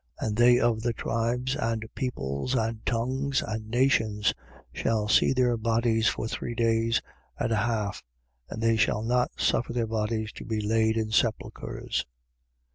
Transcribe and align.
11:9. 0.19 0.27
And 0.27 0.35
they 0.35 0.59
of 0.59 0.81
the 0.81 0.93
tribes 0.93 1.55
and 1.55 1.85
peoples 1.93 2.55
and 2.55 2.83
tongues 2.87 3.43
and 3.43 3.69
nations 3.69 4.33
shall 4.73 5.07
see 5.07 5.31
their 5.31 5.55
bodies 5.57 6.07
for 6.07 6.27
three 6.27 6.55
days 6.55 7.03
and 7.37 7.51
a 7.51 7.55
half: 7.57 8.01
and 8.49 8.63
they 8.63 8.77
shall 8.77 9.03
not 9.03 9.39
suffer 9.39 9.73
their 9.73 9.85
bodies 9.85 10.31
to 10.31 10.43
be 10.43 10.59
laid 10.59 10.97
in 10.97 11.11
sepulchres. 11.11 12.07